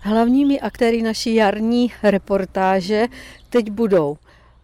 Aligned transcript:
Hlavními 0.00 0.60
aktéry 0.60 1.02
naší 1.02 1.34
jarní 1.34 1.92
reportáže 2.02 3.06
teď 3.50 3.70
budou 3.70 4.16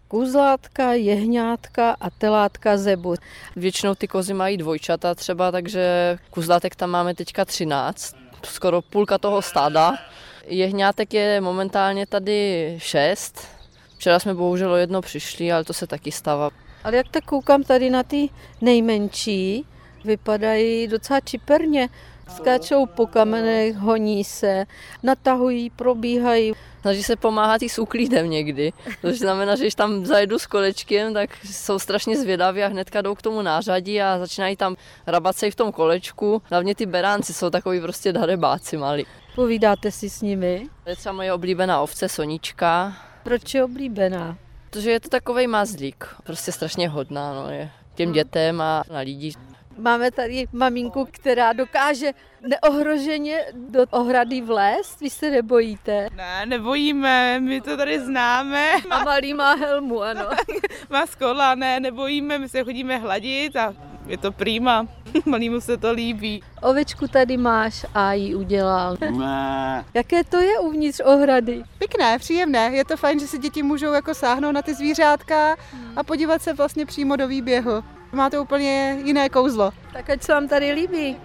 kuzlátka, 0.09 0.93
jehňátka 0.93 1.97
a 2.01 2.11
telátka 2.11 2.77
zebu. 2.77 3.15
Většinou 3.57 3.95
ty 3.95 4.09
kozy 4.09 4.35
mají 4.35 4.57
dvojčata 4.57 5.15
třeba, 5.15 5.51
takže 5.53 6.19
kuzlátek 6.31 6.77
tam 6.77 6.91
máme 6.91 7.15
teďka 7.15 7.45
13, 7.45 8.17
skoro 8.45 8.83
půlka 8.83 9.19
toho 9.19 9.43
stáda. 9.43 9.99
Jehňátek 10.47 11.15
je 11.15 11.41
momentálně 11.41 12.07
tady 12.07 12.75
6. 12.79 13.49
Včera 13.97 14.19
jsme 14.19 14.35
bohužel 14.35 14.73
o 14.73 14.77
jedno 14.77 15.01
přišli, 15.01 15.53
ale 15.53 15.65
to 15.65 15.73
se 15.73 15.87
taky 15.87 16.13
stává. 16.13 16.51
Ale 16.85 16.97
jak 16.97 17.09
tak 17.09 17.25
koukám 17.25 17.63
tady 17.63 17.91
na 17.91 18.03
ty 18.03 18.29
nejmenší, 18.61 19.67
vypadají 20.05 20.89
docela 20.89 21.21
čiperně. 21.21 21.89
Skáčou 22.37 22.87
po 22.87 23.07
kamenech, 23.07 23.77
honí 23.77 24.25
se, 24.25 24.67
natahují, 25.03 25.71
probíhají. 25.71 26.53
Snaží 26.81 27.03
se 27.03 27.17
pomáhat 27.17 27.63
i 27.63 27.69
s 27.69 27.79
úklidem 27.79 28.31
někdy. 28.31 28.73
To 29.01 29.13
znamená, 29.13 29.57
že 29.57 29.65
když 29.65 29.75
tam 29.75 30.07
zajedu 30.07 30.39
s 30.39 30.47
kolečkem, 30.47 31.15
tak 31.15 31.31
jsou 31.45 31.79
strašně 31.79 32.17
zvědaví 32.19 32.63
a 32.63 32.69
hnedka 32.69 33.03
jdou 33.03 33.15
k 33.15 33.23
tomu 33.23 33.43
nářadí 33.43 34.03
a 34.03 34.19
začínají 34.19 34.57
tam 34.57 34.77
rabat 35.07 35.37
se 35.37 35.47
i 35.47 35.51
v 35.51 35.55
tom 35.55 35.73
kolečku. 35.73 36.43
Hlavně 36.45 36.75
ty 36.75 36.87
beránci 36.87 37.35
jsou 37.35 37.51
takový 37.51 37.81
prostě 37.81 38.13
darebáci 38.13 38.77
malí. 38.77 39.07
Povídáte 39.35 39.91
si 39.91 40.11
s 40.11 40.23
nimi? 40.23 40.69
To 40.85 40.91
je 40.91 40.97
třeba 40.97 41.13
moje 41.13 41.33
oblíbená 41.33 41.81
ovce 41.81 42.09
Sonička. 42.09 42.97
Proč 43.23 43.55
je 43.55 43.65
oblíbená? 43.65 44.39
Protože 44.71 44.91
je 44.91 45.01
to 45.01 45.09
takový 45.09 45.47
mazlík, 45.47 46.09
prostě 46.25 46.53
strašně 46.53 46.89
hodná, 46.89 47.35
no, 47.35 47.51
je 47.51 47.71
těm 47.95 48.13
dětem 48.13 48.61
a 48.61 48.83
na 48.93 49.01
lidi. 49.01 49.33
Máme 49.79 50.11
tady 50.11 50.47
maminku, 50.53 51.09
která 51.11 51.53
dokáže 51.53 52.13
neohroženě 52.41 53.45
do 53.55 53.85
ohrady 53.91 54.41
vlézt. 54.41 55.01
Vy 55.01 55.11
se 55.11 55.31
nebojíte? 55.31 56.09
Ne, 56.17 56.47
nebojíme, 56.47 57.41
my 57.41 57.61
to 57.61 57.77
tady 57.77 58.01
známe. 58.01 58.73
A 58.91 59.05
malý 59.05 59.35
má 59.35 59.55
helmu, 59.55 60.03
ano. 60.03 60.25
má 60.91 61.07
skola, 61.07 61.55
ne, 61.55 61.81
nebojíme, 61.81 62.39
my 62.39 62.49
se 62.49 62.65
chodíme 62.65 62.99
hladit 62.99 63.57
a 63.57 63.75
je 64.07 64.19
to 64.19 64.33
prýma. 64.33 64.87
Malýmu 65.27 65.61
se 65.61 65.77
to 65.77 65.93
líbí. 65.93 66.43
Ovečku 66.63 67.09
tady 67.09 67.37
máš 67.37 67.87
a 67.95 68.13
ji 68.13 68.35
udělal. 68.35 68.97
Ne. 69.11 69.85
Jaké 69.95 70.25
to 70.25 70.37
je 70.37 70.59
uvnitř 70.59 71.01
ohrady? 71.05 71.63
Pěkné, 71.79 72.19
příjemné. 72.19 72.71
Je 72.73 72.85
to 72.85 72.97
fajn, 72.97 73.21
že 73.21 73.27
si 73.27 73.39
děti 73.39 73.63
můžou 73.63 73.93
jako 73.93 74.15
sáhnout 74.15 74.53
na 74.53 74.63
ty 74.63 74.75
zvířátka 74.75 75.57
a 75.97 76.03
podívat 76.03 76.43
se 76.43 76.53
vlastně 76.53 76.87
přímo 76.87 77.17
do 77.17 77.29
výběhu. 77.29 77.85
Má 78.13 78.31
to 78.31 78.43
úplně 78.43 78.99
jiné 79.05 79.29
kouzlo. 79.29 79.71
Tak 79.93 80.11
ať 80.11 80.23
se 80.23 80.33
vám 80.33 80.49
tady 80.49 80.73
líbí. 80.73 81.17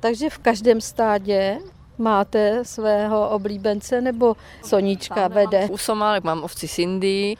Takže 0.00 0.30
v 0.30 0.38
každém 0.38 0.80
stádě 0.80 1.58
máte 1.98 2.64
svého 2.64 3.28
oblíbence 3.30 4.00
nebo 4.00 4.36
Sonička 4.64 5.28
vede? 5.28 5.68
U 5.70 5.78
Somálek 5.78 6.24
mám 6.24 6.44
ovci 6.44 6.68
Cindy, 6.68 7.36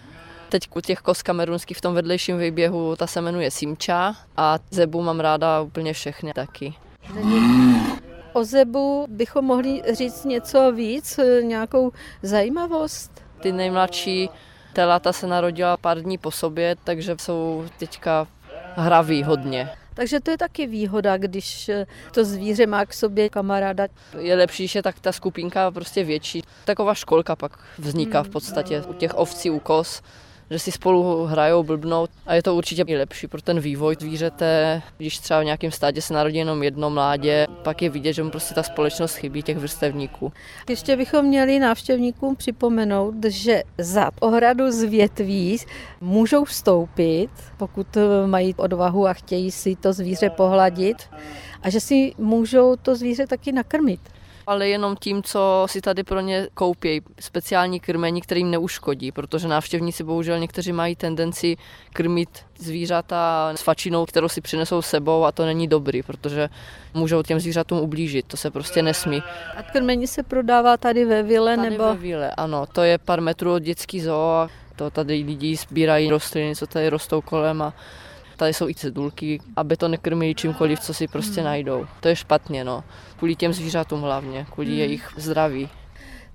Teď 0.48 0.62
u 0.74 0.80
těch 0.80 0.98
kos 0.98 1.22
kamerunských 1.22 1.76
v 1.76 1.80
tom 1.80 1.94
vedlejším 1.94 2.38
výběhu, 2.38 2.96
ta 2.96 3.06
se 3.06 3.20
jmenuje 3.20 3.50
Simča 3.50 4.14
a 4.36 4.58
Zebu 4.70 5.02
mám 5.02 5.20
ráda 5.20 5.60
úplně 5.60 5.92
všechny 5.92 6.32
taky. 6.32 6.74
O 8.32 8.44
Zebu 8.44 9.06
bychom 9.10 9.44
mohli 9.44 9.82
říct 9.92 10.24
něco 10.24 10.72
víc, 10.72 11.20
nějakou 11.42 11.92
zajímavost? 12.22 13.22
Ty 13.40 13.52
nejmladší 13.52 14.30
telata 14.72 15.12
se 15.12 15.26
narodila 15.26 15.76
pár 15.76 16.00
dní 16.00 16.18
po 16.18 16.30
sobě, 16.30 16.76
takže 16.84 17.16
jsou 17.20 17.64
teďka 17.78 18.26
hraví 18.76 19.22
hodně. 19.22 19.70
Takže 19.94 20.20
to 20.20 20.30
je 20.30 20.38
taky 20.38 20.66
výhoda, 20.66 21.16
když 21.16 21.70
to 22.12 22.24
zvíře 22.24 22.66
má 22.66 22.86
k 22.86 22.94
sobě 22.94 23.28
kamaráda. 23.28 23.86
Je 24.18 24.36
lepší, 24.36 24.68
že 24.68 24.82
tak 24.82 25.00
ta 25.00 25.12
skupinka 25.12 25.70
prostě 25.70 26.04
větší. 26.04 26.42
Taková 26.64 26.94
školka 26.94 27.36
pak 27.36 27.58
vzniká 27.78 28.22
v 28.22 28.28
podstatě 28.28 28.82
u 28.88 28.92
těch 28.92 29.14
ovcí, 29.14 29.50
u 29.50 29.58
kos 29.58 30.02
že 30.50 30.58
si 30.58 30.72
spolu 30.72 31.24
hrajou, 31.24 31.62
blbnou 31.62 32.06
a 32.26 32.34
je 32.34 32.42
to 32.42 32.54
určitě 32.54 32.84
i 32.86 32.96
lepší 32.96 33.26
pro 33.26 33.42
ten 33.42 33.60
vývoj 33.60 33.96
zvířete, 34.00 34.82
když 34.96 35.18
třeba 35.18 35.40
v 35.40 35.44
nějakém 35.44 35.70
stádě 35.70 36.02
se 36.02 36.14
narodí 36.14 36.38
jenom 36.38 36.62
jedno 36.62 36.90
mládě, 36.90 37.46
pak 37.62 37.82
je 37.82 37.90
vidět, 37.90 38.12
že 38.12 38.22
mu 38.22 38.30
prostě 38.30 38.54
ta 38.54 38.62
společnost 38.62 39.14
chybí 39.14 39.42
těch 39.42 39.58
vrstevníků. 39.58 40.32
Ještě 40.68 40.96
bychom 40.96 41.26
měli 41.26 41.58
návštěvníkům 41.58 42.36
připomenout, 42.36 43.14
že 43.28 43.62
za 43.78 44.10
ohradu 44.20 44.70
z 44.70 44.82
větví 44.82 45.58
můžou 46.00 46.44
vstoupit, 46.44 47.28
pokud 47.56 47.86
mají 48.26 48.54
odvahu 48.54 49.06
a 49.06 49.12
chtějí 49.12 49.50
si 49.50 49.76
to 49.76 49.92
zvíře 49.92 50.30
pohladit 50.30 50.96
a 51.62 51.70
že 51.70 51.80
si 51.80 52.14
můžou 52.18 52.76
to 52.76 52.96
zvíře 52.96 53.26
taky 53.26 53.52
nakrmit 53.52 54.00
ale 54.46 54.68
jenom 54.68 54.96
tím, 54.96 55.22
co 55.22 55.66
si 55.70 55.80
tady 55.80 56.04
pro 56.04 56.20
ně 56.20 56.48
koupí 56.54 57.02
speciální 57.20 57.80
krmení, 57.80 58.20
kterým 58.20 58.50
neuškodí, 58.50 59.12
protože 59.12 59.48
návštěvníci 59.48 60.04
bohužel 60.04 60.38
někteří 60.38 60.72
mají 60.72 60.96
tendenci 60.96 61.56
krmit 61.92 62.28
zvířata 62.58 63.52
s 63.56 63.62
fačinou, 63.62 64.06
kterou 64.06 64.28
si 64.28 64.40
přinesou 64.40 64.82
sebou 64.82 65.24
a 65.24 65.32
to 65.32 65.46
není 65.46 65.68
dobrý, 65.68 66.02
protože 66.02 66.48
můžou 66.94 67.22
těm 67.22 67.40
zvířatům 67.40 67.78
ublížit, 67.78 68.26
to 68.26 68.36
se 68.36 68.50
prostě 68.50 68.82
nesmí. 68.82 69.22
A 69.56 69.62
krmení 69.62 70.06
se 70.06 70.22
prodává 70.22 70.76
tady 70.76 71.04
ve 71.04 71.22
vile 71.22 71.56
tady 71.56 71.70
nebo? 71.70 71.84
ve 71.84 71.94
vile, 71.94 72.30
ano, 72.30 72.66
to 72.66 72.82
je 72.82 72.98
pár 72.98 73.20
metrů 73.20 73.52
od 73.52 73.58
dětský 73.62 74.00
zoo 74.00 74.48
to 74.76 74.90
tady 74.90 75.14
lidi 75.14 75.56
sbírají 75.56 76.10
rostliny, 76.10 76.56
co 76.56 76.66
tady 76.66 76.88
rostou 76.88 77.20
kolem 77.20 77.62
a 77.62 77.74
Tady 78.36 78.54
jsou 78.54 78.68
i 78.68 78.74
cedulky, 78.74 79.40
aby 79.56 79.76
to 79.76 79.88
nekrmili 79.88 80.34
čímkoliv, 80.34 80.80
co 80.80 80.94
si 80.94 81.08
prostě 81.08 81.40
hmm. 81.40 81.44
najdou. 81.44 81.86
To 82.00 82.08
je 82.08 82.16
špatně, 82.16 82.64
no. 82.64 82.84
Kvůli 83.16 83.36
těm 83.36 83.52
zvířatům 83.52 84.00
hlavně, 84.00 84.46
kvůli 84.50 84.68
hmm. 84.68 84.78
jejich 84.78 85.12
zdraví. 85.16 85.68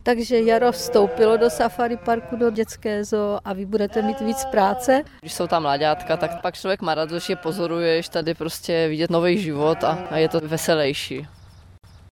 Takže 0.04 0.40
jaro 0.40 0.72
vstoupilo 0.72 1.38
do 1.38 1.50
safari 1.50 1.98
parku, 1.98 2.36
do 2.36 2.52
dětské 2.52 3.04
zoo 3.04 3.40
a 3.46 3.54
vy 3.54 3.66
budete 3.66 4.02
mít 4.02 4.22
víc 4.22 4.46
práce. 4.46 5.04
Když 5.20 5.34
jsou 5.34 5.48
tam 5.48 5.62
mladátka, 5.62 6.18
tak 6.18 6.42
pak 6.42 6.56
člověk 6.56 6.82
má 6.82 6.96
radost, 6.96 7.26
že 7.26 7.36
pozoruješ 7.36 8.10
tady 8.10 8.34
prostě 8.34 8.88
vidět 8.88 9.12
nový 9.12 9.38
život 9.38 9.84
a, 9.84 10.08
a 10.10 10.18
je 10.18 10.30
to 10.30 10.40
veselější. 10.40 11.28